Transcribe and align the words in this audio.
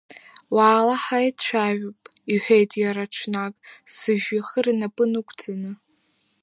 Уаала, 0.55 0.95
ҳаицәажәап,— 1.03 2.01
иҳәеит 2.33 2.71
иара 2.83 3.03
ҽнак, 3.13 3.55
сыжәҩахыр 3.95 4.65
инапы 4.71 5.05
нықәҵаны. 5.11 5.71